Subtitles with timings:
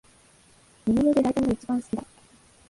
[0.85, 2.03] 煮物で大根がいちばん好きだ